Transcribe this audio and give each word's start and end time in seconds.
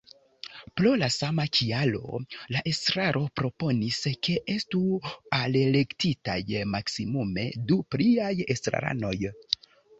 Pro 0.79 0.91
la 1.01 1.09
sama 1.15 1.43
kialo 1.57 2.21
la 2.55 2.63
estraro 2.71 3.21
proponis, 3.41 4.01
ke 4.29 4.39
estu 4.55 4.83
alelektitaj 5.43 6.41
maksmimume 6.75 7.49
du 7.73 7.81
pliaj 7.95 8.35
estraranoj. 8.59 9.17